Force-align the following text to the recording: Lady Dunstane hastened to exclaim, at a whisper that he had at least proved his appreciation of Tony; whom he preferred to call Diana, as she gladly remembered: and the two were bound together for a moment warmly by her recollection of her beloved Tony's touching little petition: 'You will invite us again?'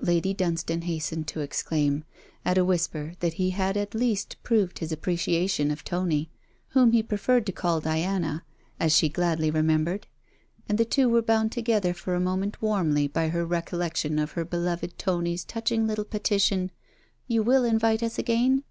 Lady 0.00 0.34
Dunstane 0.34 0.82
hastened 0.82 1.28
to 1.28 1.38
exclaim, 1.38 2.02
at 2.44 2.58
a 2.58 2.64
whisper 2.64 3.12
that 3.20 3.34
he 3.34 3.50
had 3.50 3.76
at 3.76 3.94
least 3.94 4.34
proved 4.42 4.80
his 4.80 4.90
appreciation 4.90 5.70
of 5.70 5.84
Tony; 5.84 6.28
whom 6.70 6.90
he 6.90 7.04
preferred 7.04 7.46
to 7.46 7.52
call 7.52 7.78
Diana, 7.80 8.42
as 8.80 8.92
she 8.96 9.08
gladly 9.08 9.48
remembered: 9.48 10.08
and 10.68 10.76
the 10.76 10.84
two 10.84 11.08
were 11.08 11.22
bound 11.22 11.52
together 11.52 11.94
for 11.94 12.16
a 12.16 12.20
moment 12.20 12.60
warmly 12.60 13.06
by 13.06 13.28
her 13.28 13.46
recollection 13.46 14.18
of 14.18 14.32
her 14.32 14.44
beloved 14.44 14.98
Tony's 14.98 15.44
touching 15.44 15.86
little 15.86 16.04
petition: 16.04 16.72
'You 17.28 17.44
will 17.44 17.62
invite 17.62 18.02
us 18.02 18.18
again?' 18.18 18.64